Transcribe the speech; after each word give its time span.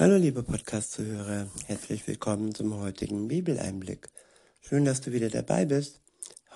Hallo 0.00 0.16
liebe 0.16 0.42
Podcast-Zuhörer, 0.42 1.46
herzlich 1.66 2.06
willkommen 2.06 2.54
zum 2.54 2.74
heutigen 2.80 3.28
Bibeleinblick. 3.28 4.08
Schön, 4.62 4.86
dass 4.86 5.02
du 5.02 5.12
wieder 5.12 5.28
dabei 5.28 5.66
bist. 5.66 6.00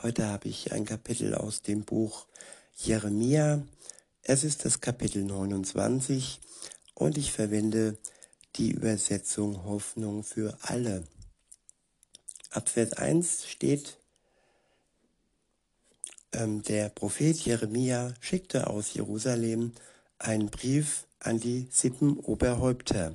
Heute 0.02 0.28
habe 0.28 0.48
ich 0.48 0.72
ein 0.72 0.86
Kapitel 0.86 1.34
aus 1.34 1.60
dem 1.60 1.84
Buch 1.84 2.26
Jeremia. 2.78 3.62
Es 4.22 4.44
ist 4.44 4.64
das 4.64 4.80
Kapitel 4.80 5.24
29 5.24 6.40
und 6.94 7.18
ich 7.18 7.32
verwende 7.32 7.98
die 8.56 8.70
Übersetzung 8.70 9.62
Hoffnung 9.64 10.24
für 10.24 10.56
alle. 10.62 11.06
Ab 12.48 12.70
Vers 12.70 12.94
1 12.94 13.46
steht, 13.46 13.98
ähm, 16.32 16.62
der 16.62 16.88
Prophet 16.88 17.36
Jeremia 17.36 18.14
schickte 18.20 18.68
aus 18.68 18.94
Jerusalem 18.94 19.72
einen 20.18 20.48
Brief 20.48 21.04
an 21.24 21.40
die 21.40 21.66
Sippenoberhäupter, 21.70 23.12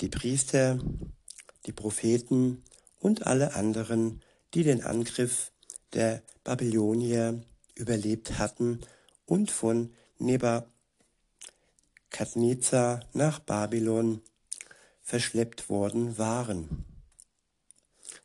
die 0.00 0.08
Priester, 0.08 0.78
die 1.66 1.72
Propheten 1.72 2.64
und 2.98 3.26
alle 3.26 3.54
anderen, 3.54 4.22
die 4.54 4.64
den 4.64 4.82
Angriff 4.82 5.52
der 5.92 6.22
Babylonier 6.44 7.42
überlebt 7.74 8.38
hatten 8.38 8.80
und 9.26 9.50
von 9.50 9.92
Nebukadnezar 10.18 13.04
nach 13.12 13.40
Babylon 13.40 14.22
verschleppt 15.02 15.68
worden 15.68 16.16
waren. 16.18 16.86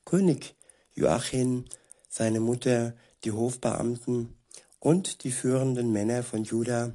König 0.06 0.56
Joachim, 0.94 1.66
seine 2.08 2.40
Mutter, 2.40 2.96
die 3.24 3.32
Hofbeamten 3.32 4.38
und 4.80 5.24
die 5.24 5.32
führenden 5.32 5.92
Männer 5.92 6.22
von 6.24 6.44
Juda 6.44 6.94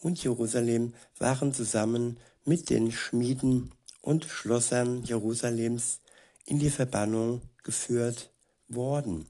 und 0.00 0.22
Jerusalem 0.22 0.94
waren 1.18 1.54
zusammen 1.54 2.18
mit 2.44 2.70
den 2.70 2.90
Schmieden 2.90 3.72
und 4.00 4.24
Schlossern 4.24 5.04
Jerusalems 5.04 6.00
in 6.46 6.58
die 6.58 6.70
Verbannung 6.70 7.42
geführt 7.62 8.30
worden. 8.68 9.26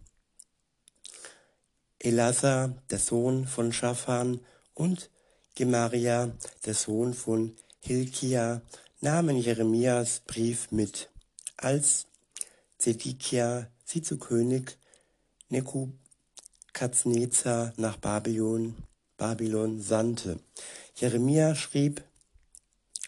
Elasa, 1.98 2.74
der 2.91 2.98
Sohn 2.98 3.46
von 3.46 3.72
Schafan, 3.72 4.41
und 4.74 5.10
Gemaria, 5.54 6.32
der 6.64 6.74
Sohn 6.74 7.12
von 7.12 7.54
Hilkia, 7.80 8.62
nahmen 9.00 9.36
Jeremias 9.36 10.22
Brief 10.26 10.70
mit. 10.70 11.10
Als 11.58 12.06
Zedekia 12.78 13.66
sie 13.84 14.00
zu 14.00 14.18
König 14.18 14.78
Nebukadnezar 15.50 17.74
nach 17.76 17.98
Babylon 17.98 18.76
Babylon 19.20 19.82
sandte. 19.82 20.40
Jeremia 20.94 21.54
schrieb, 21.54 22.02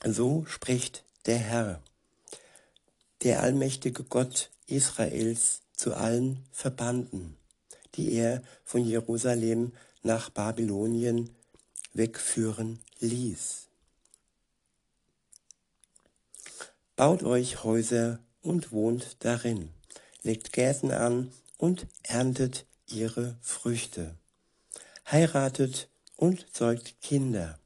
so 0.04 0.44
spricht 0.44 1.04
der 1.24 1.38
Herr, 1.38 1.82
der 3.22 3.42
allmächtige 3.42 4.04
Gott 4.04 4.50
Israels 4.66 5.62
zu 5.74 5.94
allen 5.94 6.44
Verbanden, 6.52 7.38
die 7.94 8.12
er 8.12 8.42
von 8.62 8.84
Jerusalem 8.84 9.72
nach 10.02 10.28
Babylonien 10.28 11.30
wegführen 11.94 12.78
ließ. 13.00 13.68
Baut 16.94 17.22
euch 17.22 17.64
Häuser 17.64 18.18
und 18.42 18.70
wohnt 18.70 19.16
darin, 19.20 19.70
legt 20.22 20.52
Gärten 20.52 20.90
an 20.90 21.32
und 21.56 21.86
erntet 22.02 22.66
ihre 22.86 23.38
Früchte. 23.40 24.14
Heiratet 25.10 25.88
und 26.22 26.46
zeugt 26.54 27.00
Kinder. 27.00 27.58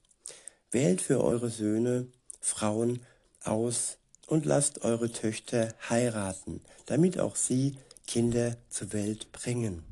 Wählt 0.71 1.03
für 1.03 1.23
eure 1.23 1.51
Söhne 1.51 2.07
Frauen 2.41 3.05
aus 3.45 3.99
und 4.29 4.47
lasst 4.47 4.81
eure 4.81 5.13
Töchter 5.13 5.75
heiraten, 5.91 6.63
damit 6.87 7.21
auch 7.21 7.37
sie 7.37 7.77
Kinder 8.07 8.57
zur 8.71 8.95
Welt 8.95 9.31
bringen. 9.31 9.85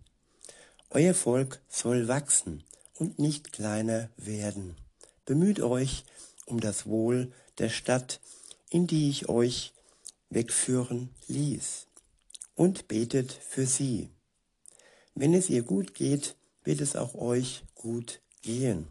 Euer 0.89 1.13
Volk 1.13 1.61
soll 1.69 2.09
wachsen 2.09 2.65
und 2.95 3.19
nicht 3.19 3.53
kleiner 3.53 4.09
werden. 4.17 4.77
Bemüht 5.27 5.61
euch 5.61 6.07
um 6.47 6.59
das 6.59 6.87
Wohl 6.87 7.31
der 7.59 7.69
Stadt, 7.69 8.19
in 8.71 8.87
die 8.87 9.11
ich 9.11 9.29
euch 9.29 9.75
wegführen 10.31 11.11
ließ, 11.29 11.87
und 12.55 12.89
betet 12.89 13.31
für 13.31 13.67
sie. 13.67 14.09
Wenn 15.15 15.35
es 15.35 15.51
ihr 15.51 15.65
gut 15.65 15.95
geht, 15.95 16.35
wird 16.63 16.81
es 16.81 16.97
auch 16.97 17.15
euch 17.15 17.63
gut 17.75 18.23
gehen. 18.45 18.87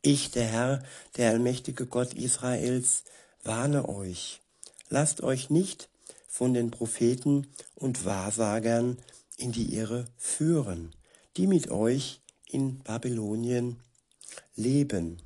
Ich, 0.00 0.30
der 0.30 0.46
Herr, 0.46 0.84
der 1.16 1.30
allmächtige 1.30 1.86
Gott 1.86 2.14
Israels, 2.14 3.04
warne 3.42 3.88
euch. 3.88 4.40
Lasst 4.88 5.22
euch 5.22 5.50
nicht 5.50 5.88
von 6.28 6.54
den 6.54 6.70
Propheten 6.70 7.48
und 7.74 8.04
Wahrsagern 8.04 8.98
in 9.36 9.52
die 9.52 9.74
Irre 9.74 10.06
führen, 10.16 10.94
die 11.36 11.46
mit 11.46 11.70
euch 11.70 12.20
in 12.46 12.78
Babylonien 12.78 13.80
leben. 14.54 15.20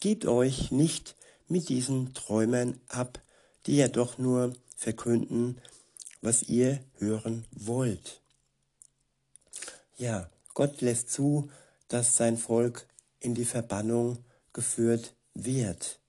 Gebt 0.00 0.26
euch 0.26 0.70
nicht 0.70 1.16
mit 1.48 1.68
diesen 1.68 2.14
Träumern 2.14 2.80
ab, 2.88 3.20
die 3.66 3.76
ja 3.76 3.88
doch 3.88 4.18
nur 4.18 4.54
verkünden, 4.76 5.60
was 6.20 6.42
ihr 6.42 6.80
hören 6.98 7.44
wollt. 7.52 8.20
Ja, 9.96 10.30
Gott 10.54 10.80
lässt 10.80 11.10
zu, 11.10 11.50
dass 11.90 12.16
sein 12.16 12.38
Volk 12.38 12.86
in 13.18 13.34
die 13.34 13.44
Verbannung 13.44 14.24
geführt 14.54 15.14
wird. 15.34 16.00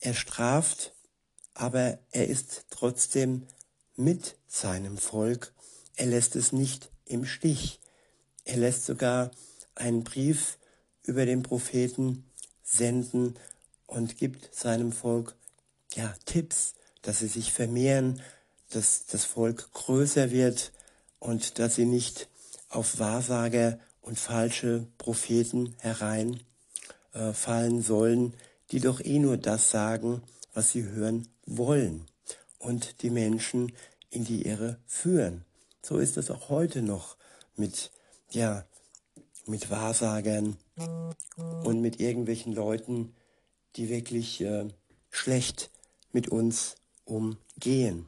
Er 0.00 0.14
straft, 0.14 0.94
aber 1.54 1.98
er 2.10 2.28
ist 2.28 2.66
trotzdem 2.70 3.46
mit 3.96 4.36
seinem 4.46 4.96
Volk. 4.96 5.52
Er 5.96 6.06
lässt 6.06 6.36
es 6.36 6.52
nicht 6.52 6.90
im 7.04 7.24
Stich. 7.24 7.80
Er 8.44 8.58
lässt 8.58 8.86
sogar 8.86 9.30
einen 9.74 10.04
Brief 10.04 10.58
über 11.02 11.26
den 11.26 11.42
Propheten 11.42 12.24
senden 12.62 13.36
und 13.86 14.16
gibt 14.18 14.54
seinem 14.54 14.92
Volk 14.92 15.34
ja 15.94 16.14
Tipps, 16.26 16.74
dass 17.02 17.20
sie 17.20 17.28
sich 17.28 17.52
vermehren, 17.52 18.22
dass 18.70 19.06
das 19.06 19.24
Volk 19.24 19.72
größer 19.72 20.30
wird 20.30 20.72
und 21.18 21.58
dass 21.58 21.76
sie 21.76 21.86
nicht 21.86 22.28
auf 22.68 22.98
Wahrsager 22.98 23.78
und 24.06 24.18
falsche 24.18 24.86
Propheten 24.98 25.74
hereinfallen 25.80 26.40
äh, 27.12 27.82
sollen, 27.82 28.34
die 28.70 28.80
doch 28.80 29.00
eh 29.00 29.18
nur 29.18 29.36
das 29.36 29.70
sagen, 29.70 30.22
was 30.54 30.70
sie 30.70 30.84
hören 30.84 31.28
wollen 31.44 32.06
und 32.58 33.02
die 33.02 33.10
Menschen 33.10 33.72
in 34.08 34.24
die 34.24 34.46
Irre 34.46 34.78
führen. 34.86 35.44
So 35.82 35.98
ist 35.98 36.16
es 36.16 36.30
auch 36.30 36.48
heute 36.48 36.82
noch 36.82 37.16
mit, 37.56 37.90
ja, 38.30 38.64
mit 39.44 39.70
Wahrsagern 39.70 40.56
und 41.64 41.80
mit 41.80 42.00
irgendwelchen 42.00 42.52
Leuten, 42.52 43.14
die 43.74 43.88
wirklich 43.88 44.40
äh, 44.40 44.68
schlecht 45.10 45.70
mit 46.12 46.28
uns 46.28 46.76
umgehen. 47.04 48.06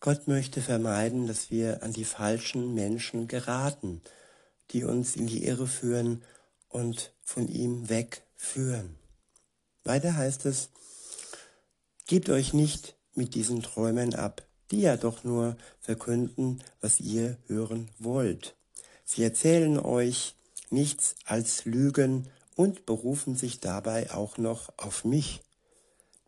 Gott 0.00 0.26
möchte 0.28 0.60
vermeiden, 0.60 1.26
dass 1.26 1.50
wir 1.50 1.82
an 1.82 1.92
die 1.92 2.04
falschen 2.04 2.74
Menschen 2.74 3.28
geraten 3.28 4.02
die 4.70 4.84
uns 4.84 5.16
in 5.16 5.26
die 5.26 5.44
Irre 5.44 5.66
führen 5.66 6.22
und 6.68 7.12
von 7.22 7.48
ihm 7.48 7.88
wegführen. 7.88 8.96
Weiter 9.84 10.16
heißt 10.16 10.46
es, 10.46 10.70
gebt 12.06 12.28
euch 12.30 12.52
nicht 12.52 12.96
mit 13.14 13.34
diesen 13.34 13.62
Träumen 13.62 14.14
ab, 14.14 14.42
die 14.70 14.82
ja 14.82 14.96
doch 14.96 15.24
nur 15.24 15.56
verkünden, 15.80 16.62
was 16.80 17.00
ihr 17.00 17.36
hören 17.46 17.90
wollt. 17.98 18.54
Sie 19.04 19.22
erzählen 19.22 19.78
euch 19.78 20.36
nichts 20.70 21.16
als 21.24 21.64
Lügen 21.64 22.28
und 22.54 22.86
berufen 22.86 23.36
sich 23.36 23.60
dabei 23.60 24.12
auch 24.12 24.38
noch 24.38 24.72
auf 24.76 25.04
mich. 25.04 25.40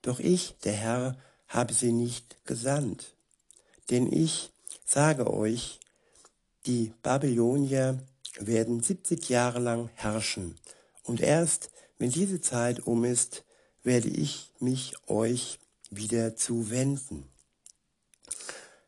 Doch 0.03 0.19
ich, 0.19 0.57
der 0.65 0.73
Herr, 0.73 1.17
habe 1.47 1.75
sie 1.75 1.93
nicht 1.93 2.45
gesandt. 2.45 3.15
Denn 3.91 4.13
ich 4.13 4.51
sage 4.85 5.33
euch, 5.33 5.79
die 6.67 6.93
Babylonier 7.03 7.99
werden 8.39 8.83
70 8.83 9.29
Jahre 9.29 9.59
lang 9.59 9.91
herrschen. 9.95 10.59
Und 11.03 11.21
erst, 11.21 11.71
wenn 11.99 12.11
diese 12.11 12.41
Zeit 12.41 12.87
um 12.87 13.05
ist, 13.05 13.45
werde 13.83 14.09
ich 14.09 14.53
mich 14.59 14.95
euch 15.07 15.59
wieder 15.91 16.37
zuwenden. 16.37 17.29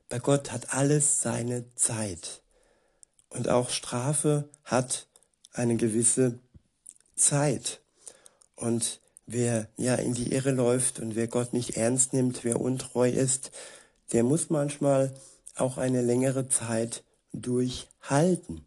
Bei 0.09 0.19
Gott 0.19 0.53
hat 0.53 0.73
alles 0.73 1.21
seine 1.21 1.75
Zeit. 1.75 2.43
Und 3.29 3.49
auch 3.49 3.71
Strafe 3.71 4.49
hat 4.65 5.09
eine 5.53 5.77
gewisse 5.77 6.39
Zeit. 7.17 7.81
Und 8.55 9.01
wer 9.27 9.69
ja 9.77 9.97
in 9.97 10.15
die 10.15 10.33
Irre 10.33 10.53
läuft 10.53 11.01
und 11.01 11.17
wer 11.17 11.27
Gott 11.27 11.53
nicht 11.53 11.77
ernst 11.77 12.13
nimmt, 12.13 12.45
wer 12.45 12.61
untreu 12.61 13.09
ist, 13.09 13.51
der 14.13 14.23
muss 14.23 14.51
manchmal 14.51 15.13
auch 15.57 15.79
eine 15.79 16.03
längere 16.03 16.49
Zeit 16.49 17.03
durchhalten. 17.33 18.67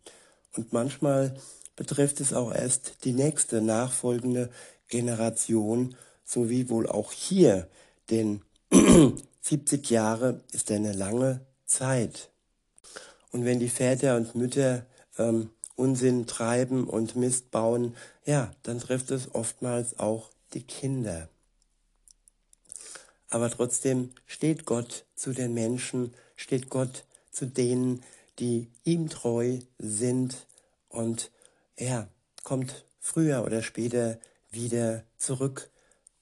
Und 0.58 0.74
manchmal 0.74 1.40
betrifft 1.76 2.20
es 2.20 2.34
auch 2.34 2.54
erst 2.54 3.06
die 3.06 3.14
nächste 3.14 3.62
nachfolgende 3.62 4.50
Generation, 4.90 5.96
so 6.26 6.50
wie 6.50 6.70
wohl 6.70 6.88
auch 6.88 7.12
hier 7.12 7.70
Denn 8.10 8.42
70 9.42 9.90
Jahre 9.90 10.42
ist 10.52 10.72
eine 10.72 10.94
lange 10.94 11.42
Zeit. 11.66 12.32
Und 13.32 13.46
wenn 13.46 13.60
die 13.60 13.70
Väter 13.70 14.16
und 14.16 14.36
Mütter 14.36 14.86
ähm, 15.18 15.50
Unsinn 15.76 16.26
treiben 16.26 16.88
und 16.88 17.16
Mist 17.16 17.52
bauen, 17.52 17.96
ja, 18.26 18.52
dann 18.64 18.80
trifft 18.80 19.12
es 19.12 19.34
oftmals 19.36 20.00
auch 20.00 20.32
die 20.54 20.64
Kinder. 20.64 21.30
Aber 23.30 23.50
trotzdem 23.52 24.12
steht 24.26 24.66
Gott 24.66 25.06
zu 25.16 25.34
den 25.34 25.54
Menschen, 25.54 26.14
steht 26.36 26.70
Gott 26.70 27.04
zu 27.30 27.46
denen, 27.46 28.04
die 28.40 28.72
ihm 28.84 29.10
treu 29.10 29.60
sind 29.78 30.48
und 30.90 31.32
er 31.76 32.10
kommt 32.44 32.86
früher 33.00 33.44
oder 33.44 33.62
später 33.62 34.20
wieder 34.52 35.04
zurück. 35.18 35.70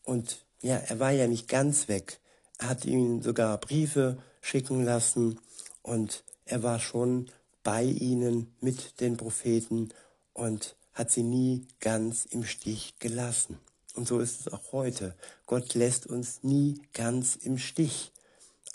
Und 0.04 0.46
ja, 0.62 0.78
er 0.78 1.00
war 1.00 1.12
ja 1.12 1.28
nicht 1.28 1.48
ganz 1.48 1.88
weg. 1.88 2.20
Er 2.58 2.70
hat 2.70 2.86
ihnen 2.86 3.22
sogar 3.22 3.58
Briefe 3.58 4.18
schicken 4.42 4.84
lassen 4.84 5.40
und 5.82 6.24
er 6.46 6.64
war 6.64 6.80
schon 6.80 7.30
bei 7.64 7.84
ihnen 7.84 8.56
mit 8.62 9.00
den 9.02 9.18
Propheten 9.18 9.90
und 10.34 10.76
hat 10.94 11.12
sie 11.12 11.24
nie 11.24 11.68
ganz 11.80 12.26
im 12.26 12.46
Stich 12.46 12.96
gelassen. 13.00 13.58
Und 13.96 14.08
so 14.08 14.20
ist 14.20 14.42
es 14.42 14.54
auch 14.54 14.72
heute. 14.72 15.16
Gott 15.46 15.74
lässt 15.74 16.06
uns 16.06 16.44
nie 16.44 16.82
ganz 16.94 17.36
im 17.36 17.58
Stich. 17.58 18.12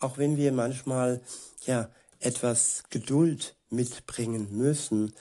Auch 0.00 0.18
wenn 0.18 0.36
wir 0.36 0.52
manchmal 0.52 1.20
ja 1.66 1.90
etwas 2.20 2.84
Geduld 2.90 3.56
mitbringen 3.70 4.56
müssen, 4.56 5.12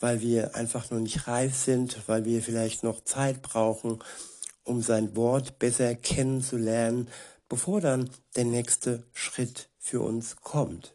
weil 0.00 0.20
wir 0.20 0.54
einfach 0.54 0.90
noch 0.90 0.98
nicht 0.98 1.26
reif 1.26 1.54
sind, 1.54 2.08
weil 2.08 2.24
wir 2.24 2.42
vielleicht 2.42 2.82
noch 2.82 3.04
Zeit 3.04 3.42
brauchen, 3.42 4.02
um 4.64 4.82
sein 4.82 5.14
Wort 5.16 5.58
besser 5.58 5.94
kennenzulernen, 5.94 7.08
bevor 7.48 7.80
dann 7.80 8.10
der 8.34 8.44
nächste 8.44 9.04
Schritt 9.12 9.68
für 9.78 10.00
uns 10.00 10.36
kommt. 10.36 10.94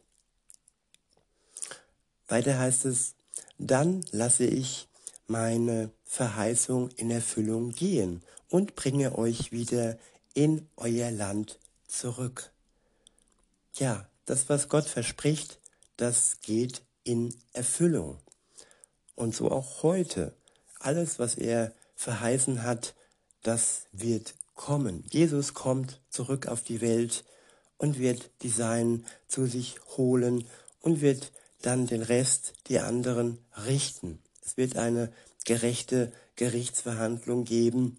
Weiter 2.28 2.60
heißt 2.60 2.86
es, 2.86 3.16
dann 3.58 4.04
lasse 4.12 4.46
ich 4.46 4.88
meine 5.28 5.92
Verheißung 6.04 6.90
in 6.98 7.12
Erfüllung 7.12 7.72
gehen 7.72 8.22
und 8.50 8.76
bringe 8.76 9.18
euch 9.18 9.52
wieder 9.52 9.98
in 10.34 10.68
euer 10.76 11.12
Land 11.12 11.60
zurück. 11.88 12.52
Ja, 13.76 14.08
das, 14.32 14.48
was 14.48 14.70
Gott 14.70 14.86
verspricht, 14.86 15.60
das 15.98 16.38
geht 16.42 16.84
in 17.04 17.36
Erfüllung. 17.52 18.18
Und 19.14 19.36
so 19.36 19.52
auch 19.52 19.84
heute. 19.84 20.34
Alles, 20.80 21.20
was 21.20 21.36
er 21.36 21.74
verheißen 21.96 22.64
hat, 22.64 22.96
das 23.44 23.88
wird 23.92 24.34
kommen. 24.56 25.04
Jesus 25.10 25.54
kommt 25.54 26.00
zurück 26.10 26.48
auf 26.48 26.64
die 26.64 26.80
Welt 26.80 27.26
und 27.78 28.00
wird 28.00 28.32
die 28.42 28.50
Seinen 28.50 29.06
zu 29.28 29.46
sich 29.48 29.82
holen 29.98 30.48
und 30.80 31.02
wird 31.02 31.34
dann 31.62 31.86
den 31.86 32.02
Rest, 32.02 32.54
die 32.68 32.80
anderen, 32.80 33.38
richten. 33.68 34.20
Es 34.42 34.56
wird 34.56 34.78
eine 34.78 35.12
gerechte 35.44 36.14
Gerichtsverhandlung 36.38 37.44
geben 37.44 37.98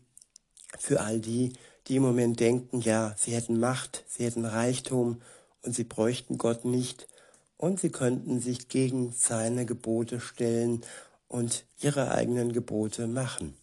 für 0.79 1.03
all 1.03 1.21
die, 1.21 1.53
die 1.89 1.97
im 1.97 2.03
Moment 2.03 2.41
denken, 2.41 2.81
ja, 2.81 3.15
sie 3.19 3.33
hätten 3.33 3.61
Macht, 3.61 4.05
sie 4.09 4.25
hätten 4.25 4.47
Reichtum 4.47 5.21
und 5.63 5.75
sie 5.75 5.85
bräuchten 5.85 6.39
Gott 6.39 6.65
nicht 6.65 7.09
und 7.57 7.81
sie 7.81 7.91
könnten 7.91 8.41
sich 8.41 8.69
gegen 8.69 9.13
seine 9.13 9.65
Gebote 9.65 10.21
stellen 10.21 10.85
und 11.29 11.65
ihre 11.81 12.11
eigenen 12.11 12.53
Gebote 12.53 13.07
machen. 13.07 13.57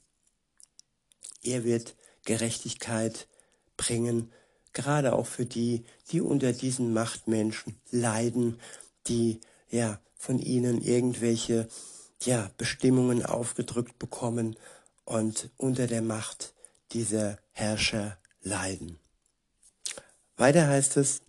Er 1.43 1.63
wird 1.63 1.95
Gerechtigkeit 2.25 3.27
bringen, 3.77 4.31
gerade 4.73 5.13
auch 5.13 5.25
für 5.25 5.45
die, 5.45 5.83
die 6.11 6.21
unter 6.21 6.53
diesen 6.53 6.93
Machtmenschen 6.93 7.79
leiden, 7.91 8.59
die 9.07 9.39
ja 9.69 9.99
von 10.15 10.39
ihnen 10.39 10.81
irgendwelche 10.81 11.67
ja 12.23 12.51
Bestimmungen 12.57 13.25
aufgedrückt 13.25 13.97
bekommen 13.99 14.57
und 15.05 15.49
unter 15.57 15.87
der 15.87 16.01
Macht 16.01 16.53
dieser 16.91 17.37
Herrscher 17.51 18.17
leiden. 18.41 18.99
Weiter 20.37 20.67
heißt 20.67 20.97
es, 20.97 21.21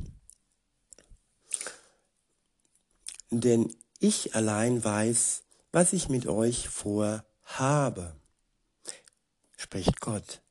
denn 3.30 3.74
ich 3.98 4.34
allein 4.34 4.82
weiß, 4.82 5.42
was 5.72 5.92
ich 5.92 6.08
mit 6.08 6.26
euch 6.26 6.68
vorhabe, 6.68 8.14
spricht 9.56 10.00
Gott. 10.00 10.42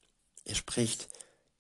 Er 0.45 0.55
spricht, 0.55 1.09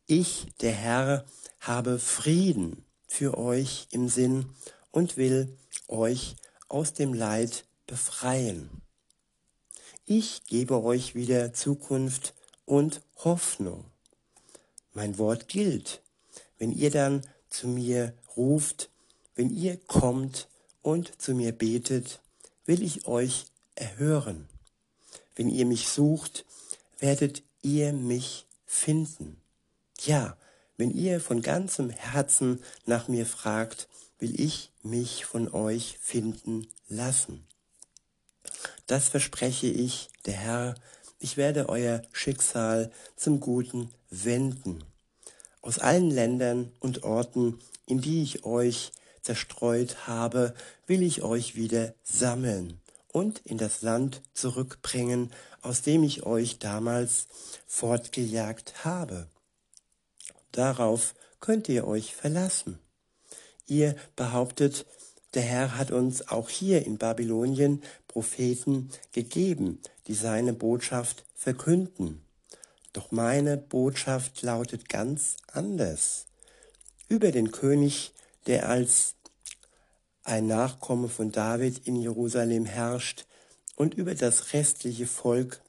ich, 0.05 0.47
der 0.61 0.71
Herr, 0.71 1.25
habe 1.59 1.99
Frieden 1.99 2.85
für 3.07 3.37
euch 3.37 3.87
im 3.91 4.07
Sinn 4.07 4.55
und 4.91 5.17
will 5.17 5.57
euch 5.87 6.35
aus 6.67 6.93
dem 6.93 7.13
Leid 7.13 7.65
befreien. 7.85 8.69
Ich 10.05 10.45
gebe 10.45 10.81
euch 10.83 11.15
wieder 11.15 11.53
Zukunft 11.53 12.33
und 12.65 13.01
Hoffnung. 13.17 13.85
Mein 14.93 15.17
Wort 15.17 15.47
gilt. 15.47 16.01
Wenn 16.57 16.71
ihr 16.71 16.91
dann 16.91 17.21
zu 17.49 17.67
mir 17.67 18.13
ruft, 18.35 18.89
wenn 19.35 19.49
ihr 19.49 19.77
kommt 19.77 20.47
und 20.81 21.21
zu 21.21 21.33
mir 21.33 21.51
betet, 21.51 22.19
will 22.65 22.83
ich 22.83 23.07
euch 23.07 23.45
erhören. 23.75 24.47
Wenn 25.35 25.49
ihr 25.49 25.65
mich 25.65 25.87
sucht, 25.87 26.45
werdet 26.99 27.43
ihr 27.61 27.93
mich 27.93 28.45
finden. 28.65 29.41
Ja, 30.01 30.37
wenn 30.77 30.91
ihr 30.91 31.19
von 31.19 31.41
ganzem 31.41 31.89
Herzen 31.89 32.61
nach 32.85 33.07
mir 33.07 33.25
fragt, 33.25 33.87
will 34.19 34.39
ich 34.39 34.71
mich 34.83 35.25
von 35.25 35.51
euch 35.53 35.97
finden 36.01 36.67
lassen. 36.87 37.45
Das 38.87 39.09
verspreche 39.09 39.67
ich, 39.67 40.09
der 40.25 40.33
Herr, 40.33 40.75
ich 41.19 41.37
werde 41.37 41.69
euer 41.69 42.01
Schicksal 42.11 42.91
zum 43.15 43.39
Guten 43.39 43.89
wenden. 44.09 44.83
Aus 45.61 45.79
allen 45.79 46.09
Ländern 46.09 46.71
und 46.79 47.03
Orten, 47.03 47.59
in 47.85 47.99
die 47.99 48.23
ich 48.23 48.45
euch 48.45 48.91
zerstreut 49.29 50.07
habe, 50.07 50.55
will 50.87 51.03
ich 51.03 51.21
euch 51.21 51.53
wieder 51.53 51.93
sammeln 52.03 52.81
und 53.11 53.41
in 53.45 53.59
das 53.59 53.83
Land 53.83 54.23
zurückbringen, 54.33 55.31
aus 55.61 55.83
dem 55.83 56.03
ich 56.03 56.23
euch 56.23 56.57
damals 56.57 57.27
fortgejagt 57.67 58.85
habe. 58.85 59.27
Darauf 60.51 61.13
könnt 61.39 61.69
ihr 61.69 61.85
euch 61.85 62.15
verlassen. 62.15 62.79
Ihr 63.67 63.95
behauptet, 64.15 64.87
der 65.35 65.43
Herr 65.43 65.77
hat 65.77 65.91
uns 65.91 66.27
auch 66.29 66.49
hier 66.49 66.87
in 66.87 66.97
Babylonien 66.97 67.83
Propheten 68.07 68.89
gegeben, 69.11 69.79
die 70.07 70.15
seine 70.15 70.53
Botschaft 70.53 71.23
verkünden. 71.35 72.25
Doch 72.93 73.11
meine 73.11 73.57
Botschaft 73.57 74.41
lautet 74.41 74.89
ganz 74.89 75.37
anders. 75.51 76.25
Über 77.07 77.31
den 77.31 77.51
König, 77.51 78.11
der 78.47 78.67
als 78.67 79.13
ein 80.29 80.45
Nachkomme 80.45 81.09
von 81.09 81.31
David 81.31 81.87
in 81.87 81.95
Jerusalem 81.95 82.65
herrscht, 82.65 83.25
und 83.75 83.93
über 83.93 84.13
das 84.13 84.53
restliche 84.53 85.07
Volk, 85.07 85.61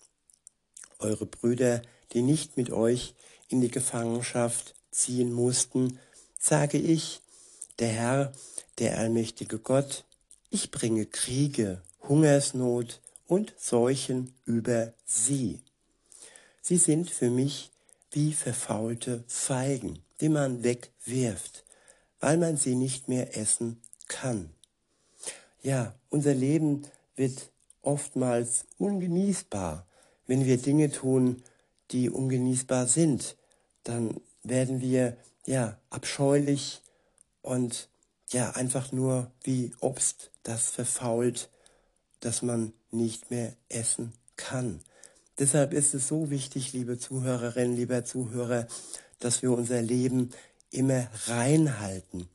eure 0.98 1.26
Brüder, 1.26 1.80
die 2.12 2.22
nicht 2.22 2.56
mit 2.56 2.70
euch 2.70 3.14
in 3.48 3.60
die 3.60 3.70
Gefangenschaft 3.70 4.74
ziehen 4.90 5.32
mussten, 5.32 5.98
sage 6.38 6.76
ich, 6.76 7.20
der 7.78 7.88
Herr, 7.88 8.32
der 8.78 8.98
allmächtige 8.98 9.60
Gott, 9.60 10.04
ich 10.50 10.72
bringe 10.72 11.06
Kriege, 11.06 11.82
Hungersnot 12.08 13.00
und 13.28 13.54
Seuchen 13.56 14.34
über 14.44 14.92
sie. 15.06 15.60
Sie 16.60 16.78
sind 16.78 17.10
für 17.10 17.30
mich 17.30 17.70
wie 18.10 18.32
verfaulte 18.32 19.22
Feigen, 19.28 20.00
die 20.20 20.28
man 20.28 20.64
wegwirft, 20.64 21.64
weil 22.18 22.36
man 22.38 22.56
sie 22.56 22.74
nicht 22.74 23.08
mehr 23.08 23.36
essen 23.38 23.80
kann. 24.10 24.50
Ja, 25.62 25.94
unser 26.10 26.34
Leben 26.34 26.82
wird 27.16 27.50
oftmals 27.80 28.66
ungenießbar. 28.76 29.86
Wenn 30.26 30.44
wir 30.44 30.58
Dinge 30.58 30.90
tun, 30.90 31.42
die 31.92 32.10
ungenießbar 32.10 32.86
sind, 32.86 33.36
dann 33.84 34.20
werden 34.42 34.82
wir 34.82 35.16
ja 35.46 35.78
abscheulich 35.88 36.82
und 37.40 37.88
ja 38.28 38.50
einfach 38.50 38.92
nur 38.92 39.30
wie 39.42 39.72
Obst, 39.80 40.30
das 40.42 40.68
verfault 40.68 41.48
dass 42.20 42.42
man 42.42 42.72
nicht 42.90 43.30
mehr 43.30 43.54
essen 43.68 44.12
kann. 44.36 44.80
Deshalb 45.38 45.72
ist 45.72 45.94
es 45.94 46.08
so 46.08 46.30
wichtig, 46.30 46.72
liebe 46.72 46.98
Zuhörerinnen, 46.98 47.76
lieber 47.76 48.04
Zuhörer, 48.04 48.66
dass 49.18 49.42
wir 49.42 49.52
unser 49.52 49.82
Leben 49.82 50.30
immer 50.70 51.08
reinhalten, 51.26 52.28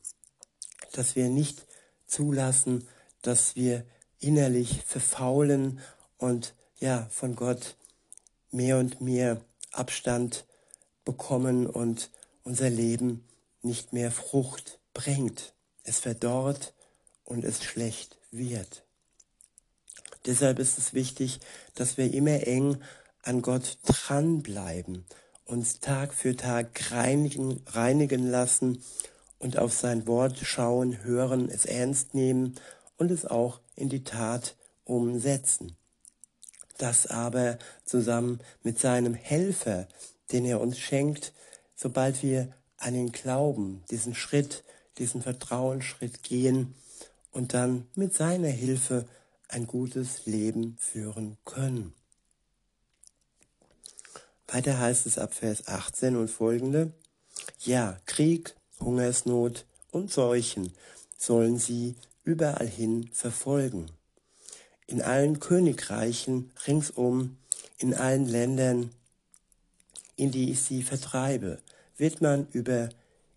dass 0.92 1.16
wir 1.16 1.28
nicht 1.28 1.65
zulassen, 2.06 2.86
dass 3.22 3.56
wir 3.56 3.84
innerlich 4.18 4.82
verfaulen 4.84 5.80
und 6.18 6.54
ja 6.78 7.06
von 7.10 7.36
Gott 7.36 7.76
mehr 8.50 8.78
und 8.78 9.00
mehr 9.00 9.40
Abstand 9.72 10.46
bekommen 11.04 11.66
und 11.66 12.10
unser 12.42 12.70
Leben 12.70 13.26
nicht 13.62 13.92
mehr 13.92 14.10
Frucht 14.10 14.78
bringt. 14.94 15.54
Es 15.82 15.98
verdorrt 15.98 16.74
und 17.24 17.44
es 17.44 17.62
schlecht 17.62 18.18
wird. 18.30 18.84
Deshalb 20.24 20.58
ist 20.58 20.78
es 20.78 20.94
wichtig, 20.94 21.40
dass 21.74 21.96
wir 21.96 22.12
immer 22.12 22.46
eng 22.46 22.80
an 23.22 23.42
Gott 23.42 23.78
dranbleiben, 23.84 25.04
uns 25.44 25.80
Tag 25.80 26.14
für 26.14 26.36
Tag 26.36 26.90
reinigen, 26.90 27.62
reinigen 27.66 28.28
lassen 28.28 28.82
und 29.38 29.58
auf 29.58 29.72
sein 29.72 30.06
Wort 30.06 30.38
schauen, 30.38 31.02
hören, 31.04 31.50
es 31.50 31.64
ernst 31.64 32.14
nehmen 32.14 32.54
und 32.96 33.10
es 33.10 33.26
auch 33.26 33.60
in 33.74 33.88
die 33.88 34.04
Tat 34.04 34.56
umsetzen. 34.84 35.76
Das 36.78 37.06
aber 37.06 37.58
zusammen 37.84 38.40
mit 38.62 38.78
seinem 38.78 39.14
Helfer, 39.14 39.88
den 40.32 40.44
er 40.44 40.60
uns 40.60 40.78
schenkt, 40.78 41.32
sobald 41.74 42.22
wir 42.22 42.52
an 42.78 42.94
ihn 42.94 43.12
glauben, 43.12 43.82
diesen 43.90 44.14
Schritt, 44.14 44.64
diesen 44.98 45.22
Vertrauensschritt 45.22 46.22
gehen 46.22 46.74
und 47.32 47.54
dann 47.54 47.86
mit 47.94 48.14
seiner 48.14 48.48
Hilfe 48.48 49.06
ein 49.48 49.66
gutes 49.66 50.26
Leben 50.26 50.76
führen 50.78 51.36
können. 51.44 51.94
Weiter 54.48 54.78
heißt 54.78 55.06
es 55.06 55.18
ab 55.18 55.34
Vers 55.34 55.66
18 55.66 56.16
und 56.16 56.28
folgende, 56.28 56.92
ja, 57.60 57.98
Krieg, 58.06 58.54
Hungersnot 58.80 59.64
und 59.90 60.12
Seuchen 60.12 60.72
sollen 61.18 61.58
sie 61.58 61.94
überall 62.24 62.66
hin 62.66 63.08
verfolgen. 63.12 63.86
In 64.86 65.02
allen 65.02 65.40
Königreichen 65.40 66.52
ringsum, 66.66 67.36
in 67.78 67.94
allen 67.94 68.26
Ländern, 68.26 68.90
in 70.16 70.30
die 70.30 70.50
ich 70.50 70.62
sie 70.62 70.82
vertreibe, 70.82 71.58
wird 71.96 72.20
man 72.20 72.46
über 72.52 72.88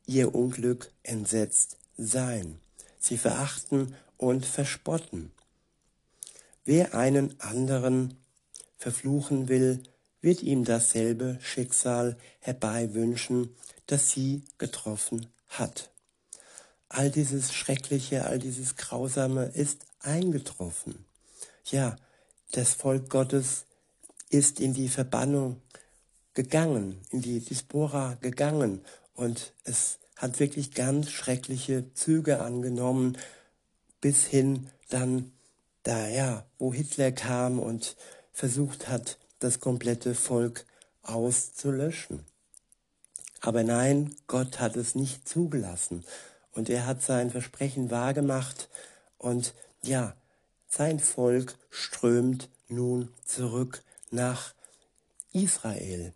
ihr 0.06 0.34
Unglück 0.34 0.92
entsetzt 1.04 1.78
sein, 1.98 2.60
sie 3.00 3.18
verachten 3.18 3.96
und 4.18 4.46
verspotten. 4.46 5.32
Wer 6.66 6.94
einen 6.94 7.40
anderen 7.40 8.18
verfluchen 8.78 9.50
will, 9.50 9.82
wird 10.22 10.44
ihm 10.44 10.66
dasselbe 10.66 11.38
Schicksal 11.42 12.18
herbeiwünschen, 12.40 13.56
das 13.88 14.12
sie 14.12 14.44
getroffen 14.58 15.28
hat. 15.48 15.90
All 16.90 17.10
dieses 17.10 17.54
Schreckliche, 17.54 18.26
all 18.26 18.40
dieses 18.40 18.76
Grausame 18.76 19.46
ist 19.46 19.86
eingetroffen. 20.00 21.06
Ja, 21.66 21.96
das 22.52 22.74
Volk 22.74 23.10
Gottes 23.10 23.66
ist 24.30 24.60
in 24.60 24.74
die 24.74 24.90
Verbannung 24.90 25.62
gegangen, 26.34 27.00
in 27.12 27.22
die 27.22 27.40
Diaspora 27.40 28.18
gegangen 28.22 28.82
und 29.14 29.54
es 29.64 30.00
hat 30.16 30.40
wirklich 30.40 30.74
ganz 30.74 31.10
schreckliche 31.10 31.94
Züge 31.94 32.42
angenommen, 32.42 33.18
bis 34.02 34.26
hin 34.26 34.70
dann 34.90 35.32
da, 35.84 36.08
ja, 36.08 36.46
wo 36.58 36.74
Hitler 36.74 37.12
kam 37.12 37.60
und 37.60 37.96
versucht 38.32 38.88
hat, 38.88 39.18
das 39.40 39.60
komplette 39.60 40.16
Volk 40.16 40.66
auszulöschen. 41.02 42.26
Aber 43.42 43.64
nein, 43.64 44.16
Gott 44.28 44.60
hat 44.60 44.76
es 44.76 44.96
nicht 44.96 45.28
zugelassen 45.28 46.04
und 46.52 46.70
er 46.70 46.86
hat 46.86 47.02
sein 47.02 47.32
Versprechen 47.32 47.90
wahrgemacht 47.90 48.70
und 49.18 49.54
ja, 49.82 50.16
sein 50.68 51.00
Volk 51.00 51.56
strömt 51.70 52.50
nun 52.68 53.10
zurück 53.26 53.84
nach 54.12 54.54
Israel. 55.32 56.14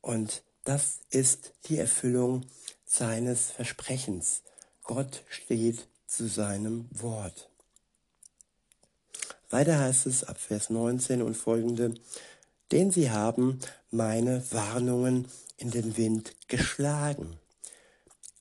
Und 0.00 0.42
das 0.64 1.00
ist 1.10 1.52
die 1.66 1.78
Erfüllung 1.78 2.46
seines 2.84 3.50
Versprechens. 3.50 4.42
Gott 4.84 5.24
steht 5.28 5.88
zu 6.06 6.26
seinem 6.26 6.88
Wort. 6.90 7.48
Weiter 9.48 9.78
heißt 9.78 10.06
es 10.06 10.24
ab 10.24 10.38
Vers 10.38 10.70
19 10.70 11.22
und 11.22 11.36
folgende, 11.36 11.94
denn 12.72 12.90
sie 12.90 13.10
haben 13.10 13.58
meine 13.90 14.42
Warnungen 14.52 15.26
in 15.56 15.70
den 15.70 15.96
Wind 15.96 16.34
geschlagen, 16.48 17.36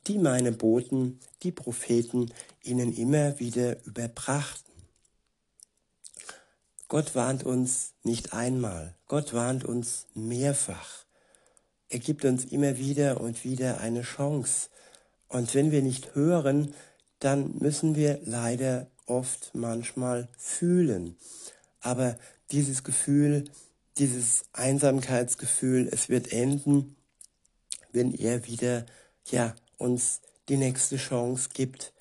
die 0.07 0.17
meine 0.17 0.51
Boten, 0.51 1.19
die 1.43 1.51
Propheten 1.51 2.31
ihnen 2.63 2.95
immer 2.95 3.39
wieder 3.39 3.83
überbrachten. 3.85 4.69
Gott 6.87 7.13
warnt 7.13 7.43
uns 7.43 7.93
nicht 8.03 8.33
einmal, 8.33 8.95
Gott 9.07 9.33
warnt 9.33 9.63
uns 9.63 10.07
mehrfach. 10.13 11.05
Er 11.89 11.99
gibt 11.99 12.23
uns 12.23 12.45
immer 12.45 12.77
wieder 12.77 13.19
und 13.19 13.43
wieder 13.43 13.79
eine 13.79 14.03
Chance. 14.03 14.69
Und 15.27 15.53
wenn 15.55 15.71
wir 15.71 15.81
nicht 15.81 16.15
hören, 16.15 16.73
dann 17.19 17.57
müssen 17.57 17.95
wir 17.95 18.19
leider 18.23 18.87
oft 19.05 19.51
manchmal 19.53 20.29
fühlen. 20.37 21.17
Aber 21.79 22.17
dieses 22.51 22.83
Gefühl, 22.83 23.45
dieses 23.99 24.45
Einsamkeitsgefühl, 24.53 25.89
es 25.91 26.09
wird 26.09 26.31
enden, 26.31 26.95
wenn 27.91 28.13
er 28.13 28.47
wieder, 28.47 28.85
ja, 29.29 29.55
uns 29.77 30.21
die 30.47 30.57
nächste 30.57 30.97
Chance 30.97 31.49
gibt 31.53 31.93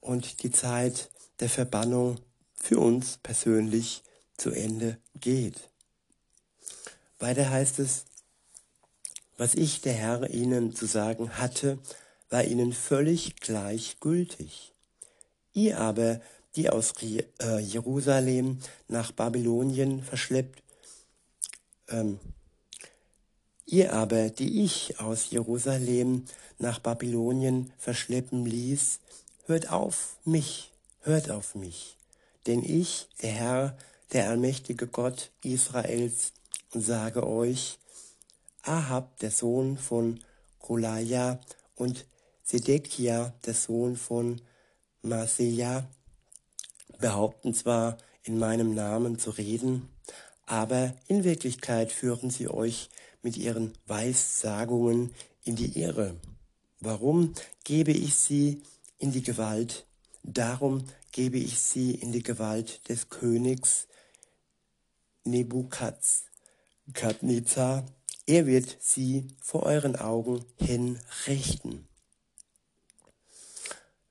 und 0.00 0.42
die 0.42 0.50
Zeit 0.50 1.10
der 1.40 1.48
Verbannung 1.48 2.18
für 2.54 2.78
uns 2.78 3.18
persönlich 3.22 4.02
zu 4.36 4.50
Ende 4.50 4.98
geht. 5.14 5.70
Weiter 7.18 7.50
heißt 7.50 7.78
es, 7.78 8.04
was 9.36 9.54
ich 9.54 9.80
der 9.80 9.94
Herr 9.94 10.30
ihnen 10.30 10.74
zu 10.74 10.86
sagen 10.86 11.38
hatte, 11.38 11.78
war 12.30 12.44
ihnen 12.44 12.72
völlig 12.72 13.36
gleichgültig. 13.36 14.72
Ihr 15.52 15.78
aber, 15.78 16.20
die 16.56 16.70
aus 16.70 16.94
äh, 17.02 17.58
Jerusalem 17.58 18.58
nach 18.88 19.12
Babylonien 19.12 20.02
verschleppt, 20.02 20.61
ähm, 21.92 22.18
ihr 23.66 23.92
aber, 23.92 24.30
die 24.30 24.64
ich 24.64 24.98
aus 25.00 25.30
Jerusalem 25.30 26.24
nach 26.58 26.78
Babylonien 26.78 27.72
verschleppen 27.78 28.46
ließ, 28.46 29.00
hört 29.46 29.70
auf 29.70 30.16
mich, 30.24 30.72
hört 31.00 31.30
auf 31.30 31.54
mich, 31.54 31.96
denn 32.46 32.62
ich, 32.62 33.08
der 33.22 33.30
Herr, 33.30 33.78
der 34.12 34.28
allmächtige 34.28 34.86
Gott 34.86 35.30
Israels, 35.42 36.32
sage 36.72 37.26
euch, 37.26 37.78
Ahab, 38.62 39.18
der 39.20 39.30
Sohn 39.30 39.76
von 39.76 40.20
Kolaja, 40.58 41.40
und 41.74 42.06
Sedekia, 42.44 43.32
der 43.44 43.54
Sohn 43.54 43.96
von 43.96 44.40
Maseja, 45.02 45.88
behaupten 46.98 47.54
zwar, 47.54 47.98
in 48.24 48.38
meinem 48.38 48.72
Namen 48.74 49.18
zu 49.18 49.30
reden, 49.30 49.88
aber 50.46 50.94
in 51.08 51.24
Wirklichkeit 51.24 51.92
führen 51.92 52.30
sie 52.30 52.48
euch 52.48 52.88
mit 53.22 53.36
ihren 53.36 53.72
Weissagungen 53.86 55.12
in 55.44 55.56
die 55.56 55.78
Irre. 55.78 56.16
Warum 56.80 57.34
gebe 57.64 57.92
ich 57.92 58.14
sie 58.14 58.62
in 58.98 59.12
die 59.12 59.22
Gewalt? 59.22 59.86
Darum 60.22 60.84
gebe 61.12 61.38
ich 61.38 61.60
sie 61.60 61.92
in 61.92 62.12
die 62.12 62.22
Gewalt 62.22 62.88
des 62.88 63.08
Königs 63.08 63.86
Nebukadnezar, 65.24 67.84
er 68.26 68.46
wird 68.46 68.76
sie 68.80 69.28
vor 69.40 69.64
euren 69.64 69.96
Augen 69.96 70.44
hinrichten. 70.56 71.88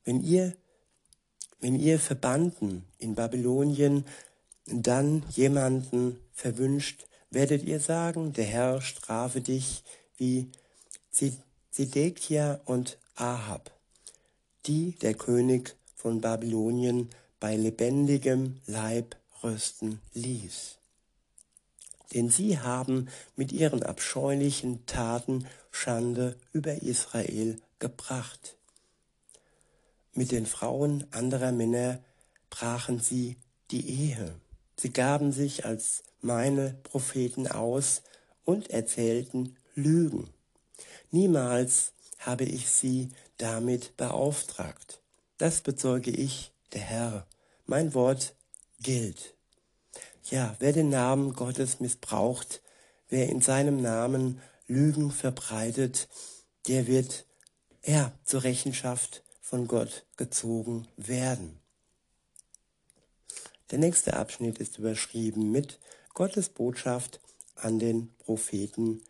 Wenn 0.04 0.22
ihr, 0.22 0.56
wenn 1.60 1.80
ihr 1.80 2.00
Verbannten 2.00 2.86
in 2.98 3.14
Babylonien 3.16 4.06
dann 4.72 5.24
jemanden 5.30 6.20
verwünscht, 6.34 7.06
werdet 7.30 7.64
ihr 7.64 7.80
sagen, 7.80 8.34
der 8.34 8.46
Herr 8.46 8.82
strafe 8.82 9.42
dich 9.42 9.84
wie 10.18 10.50
Zedekia 11.72 12.62
und 12.66 12.98
Ahab, 13.16 13.72
die 14.66 14.94
der 15.02 15.14
König 15.14 15.76
von 15.96 16.22
Babylonien 16.22 17.10
bei 17.40 17.56
lebendigem 17.56 18.60
Leib 18.66 19.16
rösten 19.44 20.00
ließ 20.14 20.78
denn 22.14 22.30
sie 22.30 22.60
haben 22.60 23.10
mit 23.36 23.52
ihren 23.52 23.84
abscheulichen 23.84 24.86
Taten 24.86 25.48
Schande 25.72 26.36
über 26.52 26.82
Israel 26.82 27.60
gebracht. 27.80 28.58
Mit 30.14 30.32
den 30.32 30.46
Frauen 30.46 31.06
anderer 31.12 31.52
Männer 31.52 32.00
brachen 32.50 33.00
sie 33.00 33.38
die 33.72 33.88
Ehe. 34.10 34.36
Sie 34.82 34.90
gaben 34.92 35.32
sich 35.32 35.64
als 35.64 36.02
meine 36.22 36.74
Propheten 36.82 37.46
aus 37.46 38.02
und 38.46 38.72
erzählten 38.72 39.56
Lügen. 39.76 40.34
Niemals 41.12 41.94
habe 42.18 42.46
ich 42.46 42.68
sie 42.68 43.10
damit 43.38 43.96
beauftragt. 43.96 45.00
Das 45.38 45.62
bezeuge 45.62 46.10
ich, 46.10 46.52
der 46.74 46.82
Herr. 46.82 47.28
Mein 47.68 47.94
Wort 47.94 48.34
gilt. 48.80 49.36
Ja, 50.32 50.56
wer 50.58 50.74
den 50.74 50.90
Namen 50.90 51.34
Gottes 51.34 51.80
missbraucht, 51.80 52.64
wer 53.08 53.30
in 53.30 53.40
seinem 53.40 53.84
Namen 53.84 54.42
Lügen 54.66 55.12
verbreitet, 55.12 56.10
der 56.68 56.88
wird 56.88 57.28
ja, 57.86 58.12
zur 58.24 58.42
Rechenschaft 58.46 59.24
von 59.42 59.68
Gott 59.68 60.08
gezogen 60.18 60.88
werden. 60.98 61.61
Der 63.72 63.80
nächste 63.80 64.18
Abschnitt 64.18 64.60
ist 64.60 64.80
überschrieben 64.80 65.50
mit 65.50 65.80
Gottes 66.14 66.50
Botschaft 66.50 67.22
an 67.56 67.80
den 67.80 68.14
Propheten 68.18 69.02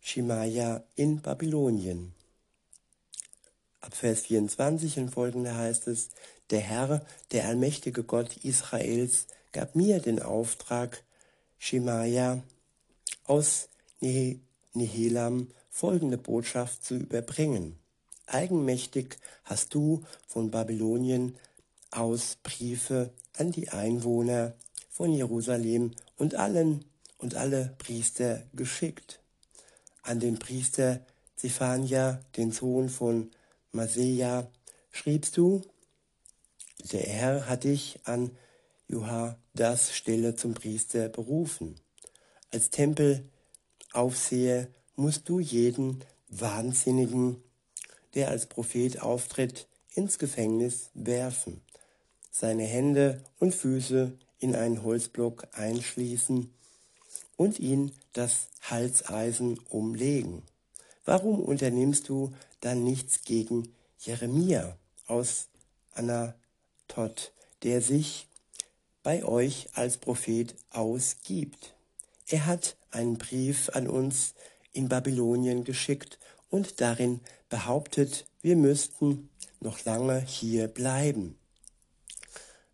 Shemaya 0.00 0.82
in 0.96 1.20
Babylonien. 1.20 2.14
Ab 3.82 3.94
Vers 3.94 4.22
24 4.22 4.98
und 4.98 5.10
folgende 5.10 5.54
heißt 5.54 5.88
es, 5.88 6.08
der 6.48 6.60
Herr, 6.60 7.04
der 7.32 7.46
allmächtige 7.46 8.04
Gott 8.04 8.38
Israels, 8.38 9.26
gab 9.52 9.76
mir 9.76 10.00
den 10.00 10.22
Auftrag, 10.22 11.04
Shemaya 11.58 12.42
aus 13.24 13.68
Nehelam 14.00 15.50
folgende 15.68 16.16
Botschaft 16.16 16.84
zu 16.84 16.94
überbringen. 16.96 17.78
Eigenmächtig 18.26 19.18
hast 19.44 19.74
du 19.74 20.02
von 20.26 20.50
Babylonien 20.50 21.36
aus 21.96 22.36
Briefe 22.42 23.12
an 23.36 23.52
die 23.52 23.70
Einwohner 23.70 24.54
von 24.90 25.12
Jerusalem 25.12 25.92
und 26.16 26.34
allen 26.34 26.84
und 27.18 27.34
alle 27.34 27.74
Priester 27.78 28.42
geschickt. 28.52 29.20
An 30.02 30.20
den 30.20 30.38
Priester 30.38 31.00
Zephania, 31.36 32.20
den 32.36 32.52
Sohn 32.52 32.88
von 32.88 33.30
Maseja, 33.72 34.50
schriebst 34.90 35.36
du, 35.36 35.62
der 36.92 37.02
Herr 37.02 37.48
hat 37.48 37.64
dich 37.64 38.00
an 38.04 38.30
Johadas 38.88 39.94
Stelle 39.94 40.36
zum 40.36 40.54
Priester 40.54 41.08
berufen. 41.08 41.76
Als 42.52 42.70
Tempelaufseher 42.70 44.68
musst 44.96 45.28
du 45.28 45.40
jeden 45.40 46.04
Wahnsinnigen 46.28 47.42
der 48.14 48.28
als 48.28 48.46
Prophet 48.46 49.02
auftritt, 49.02 49.66
ins 49.94 50.18
Gefängnis 50.18 50.90
werfen, 50.94 51.60
seine 52.34 52.64
Hände 52.64 53.22
und 53.38 53.54
Füße 53.54 54.12
in 54.40 54.56
einen 54.56 54.82
Holzblock 54.82 55.46
einschließen 55.52 56.52
und 57.36 57.60
ihn 57.60 57.92
das 58.12 58.48
Halseisen 58.62 59.60
umlegen. 59.68 60.42
Warum 61.04 61.38
unternimmst 61.38 62.08
du 62.08 62.34
dann 62.60 62.82
nichts 62.82 63.22
gegen 63.22 63.72
Jeremia 64.00 64.76
aus 65.06 65.46
Anatot, 65.92 67.32
der 67.62 67.80
sich 67.80 68.26
bei 69.04 69.24
euch 69.24 69.68
als 69.74 69.98
Prophet 69.98 70.56
ausgibt? 70.70 71.76
Er 72.26 72.46
hat 72.46 72.76
einen 72.90 73.16
Brief 73.16 73.70
an 73.74 73.86
uns 73.86 74.34
in 74.72 74.88
Babylonien 74.88 75.62
geschickt 75.62 76.18
und 76.50 76.80
darin 76.80 77.20
behauptet, 77.48 78.26
wir 78.42 78.56
müssten 78.56 79.28
noch 79.60 79.84
lange 79.84 80.20
hier 80.20 80.66
bleiben. 80.66 81.38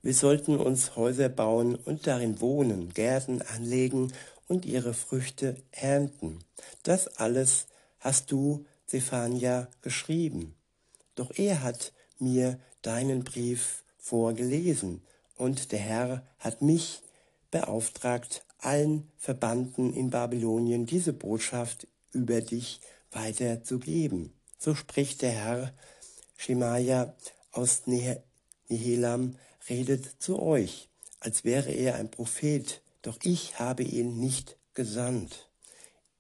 Wir 0.02 0.14
sollten 0.14 0.56
uns 0.56 0.96
Häuser 0.96 1.28
bauen 1.28 1.74
und 1.74 2.06
darin 2.06 2.40
wohnen, 2.40 2.94
Gärten 2.94 3.42
anlegen 3.42 4.12
und 4.48 4.64
ihre 4.64 4.94
Früchte 4.94 5.56
ernten. 5.72 6.38
Das 6.82 7.18
alles 7.18 7.66
hast 7.98 8.32
du, 8.32 8.64
Zephania, 8.86 9.68
geschrieben. 9.82 10.54
Doch 11.14 11.30
er 11.36 11.62
hat 11.62 11.92
mir 12.18 12.58
deinen 12.82 13.24
Brief 13.24 13.84
vorgelesen 13.98 15.02
und 15.36 15.70
der 15.70 15.78
Herr 15.80 16.26
hat 16.38 16.62
mich 16.62 17.02
beauftragt, 17.50 18.44
allen 18.58 19.10
Verbannten 19.16 19.92
in 19.92 20.10
Babylonien 20.10 20.86
diese 20.86 21.12
Botschaft 21.12 21.86
über 22.12 22.40
dich 22.40 22.80
weiterzugeben. 23.10 24.32
So 24.58 24.74
spricht 24.74 25.22
der 25.22 25.32
Herr, 25.32 25.74
Schemaja 26.36 27.14
aus 27.52 27.82
Nehelam 27.86 29.36
redet 29.70 30.20
zu 30.20 30.42
euch, 30.42 30.88
als 31.20 31.44
wäre 31.44 31.70
er 31.70 31.94
ein 31.94 32.10
Prophet, 32.10 32.82
doch 33.02 33.18
ich 33.22 33.58
habe 33.58 33.82
ihn 33.82 34.18
nicht 34.18 34.56
gesandt. 34.74 35.48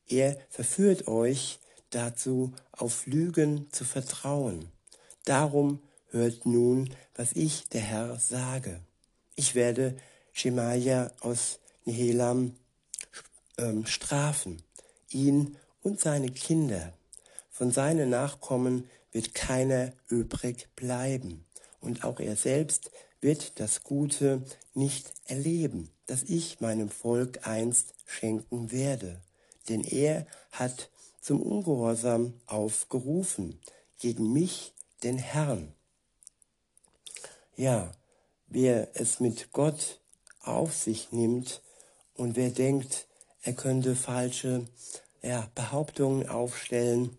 Er 0.08 0.38
verführt 0.48 1.08
euch 1.08 1.58
dazu, 1.90 2.54
auf 2.72 3.06
Lügen 3.06 3.70
zu 3.72 3.84
vertrauen. 3.84 4.70
Darum 5.24 5.82
hört 6.10 6.46
nun, 6.46 6.90
was 7.14 7.32
ich, 7.32 7.68
der 7.68 7.82
Herr, 7.82 8.18
sage. 8.18 8.80
Ich 9.36 9.54
werde 9.54 9.96
Schemaja 10.32 11.10
aus 11.20 11.58
Nehelam 11.84 12.54
ähm, 13.58 13.86
strafen, 13.86 14.62
ihn 15.10 15.56
und 15.82 16.00
seine 16.00 16.30
Kinder. 16.30 16.92
Von 17.50 17.72
seinen 17.72 18.10
Nachkommen 18.10 18.88
wird 19.12 19.34
keiner 19.34 19.92
übrig 20.08 20.68
bleiben. 20.76 21.44
Und 21.80 22.04
auch 22.04 22.20
er 22.20 22.36
selbst 22.36 22.90
wird 23.20 23.60
das 23.60 23.82
Gute 23.82 24.42
nicht 24.74 25.12
erleben, 25.26 25.90
das 26.06 26.22
ich 26.22 26.60
meinem 26.60 26.88
Volk 26.88 27.46
einst 27.46 27.94
schenken 28.06 28.72
werde. 28.72 29.20
Denn 29.68 29.84
er 29.84 30.26
hat 30.52 30.90
zum 31.20 31.42
Ungehorsam 31.42 32.34
aufgerufen, 32.46 33.60
gegen 33.98 34.32
mich, 34.32 34.72
den 35.02 35.18
Herrn. 35.18 35.74
Ja, 37.56 37.92
wer 38.46 38.88
es 38.94 39.20
mit 39.20 39.52
Gott 39.52 40.00
auf 40.40 40.74
sich 40.74 41.12
nimmt 41.12 41.62
und 42.14 42.36
wer 42.36 42.50
denkt, 42.50 43.06
er 43.42 43.52
könnte 43.52 43.94
falsche 43.94 44.66
ja, 45.22 45.50
Behauptungen 45.54 46.28
aufstellen, 46.28 47.16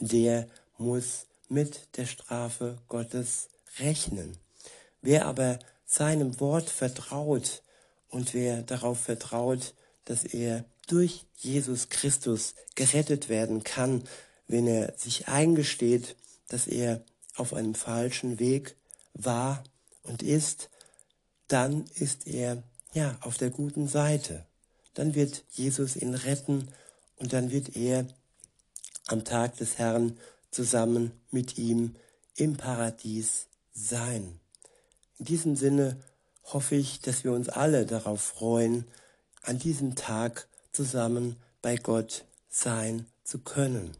der 0.00 0.48
muss 0.78 1.26
mit 1.48 1.96
der 1.96 2.06
Strafe 2.06 2.78
Gottes 2.88 3.48
rechnen. 3.78 4.38
Wer 5.02 5.26
aber 5.26 5.58
seinem 5.84 6.40
Wort 6.40 6.70
vertraut 6.70 7.62
und 8.08 8.34
wer 8.34 8.62
darauf 8.62 9.00
vertraut, 9.00 9.74
dass 10.04 10.24
er 10.24 10.64
durch 10.86 11.26
Jesus 11.36 11.88
Christus 11.88 12.54
gerettet 12.74 13.28
werden 13.28 13.64
kann, 13.64 14.04
wenn 14.46 14.66
er 14.66 14.94
sich 14.96 15.28
eingesteht, 15.28 16.16
dass 16.48 16.66
er 16.66 17.04
auf 17.36 17.54
einem 17.54 17.74
falschen 17.74 18.38
Weg 18.38 18.76
war 19.14 19.64
und 20.02 20.22
ist, 20.22 20.70
dann 21.48 21.84
ist 21.94 22.26
er 22.26 22.62
ja 22.92 23.16
auf 23.20 23.38
der 23.38 23.50
guten 23.50 23.88
Seite. 23.88 24.46
Dann 24.94 25.14
wird 25.14 25.44
Jesus 25.50 25.96
ihn 25.96 26.14
retten 26.14 26.68
und 27.16 27.32
dann 27.32 27.50
wird 27.50 27.76
er 27.76 28.06
am 29.06 29.24
Tag 29.24 29.56
des 29.56 29.78
Herrn 29.78 30.18
zusammen 30.50 31.12
mit 31.30 31.58
ihm 31.58 31.96
im 32.36 32.56
Paradies 32.56 33.46
sein. 33.72 34.38
In 35.18 35.24
diesem 35.24 35.56
Sinne 35.56 35.96
hoffe 36.44 36.74
ich, 36.74 37.00
dass 37.00 37.24
wir 37.24 37.32
uns 37.32 37.48
alle 37.48 37.86
darauf 37.86 38.20
freuen, 38.20 38.86
an 39.42 39.58
diesem 39.58 39.94
Tag 39.94 40.48
zusammen 40.72 41.36
bei 41.60 41.76
Gott 41.76 42.24
sein 42.48 43.06
zu 43.24 43.38
können. 43.38 43.96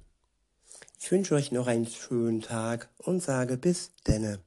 Ich 1.01 1.11
wünsche 1.11 1.35
euch 1.35 1.53
noch 1.53 1.67
einen 1.67 1.87
schönen 1.87 2.43
Tag 2.43 2.89
und 2.99 3.23
sage 3.23 3.57
bis 3.57 3.91
denne. 4.07 4.39